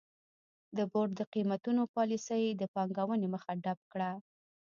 [0.77, 4.11] د بورډ د قېمتونو پالیسۍ د پانګونې مخه ډپ کړه.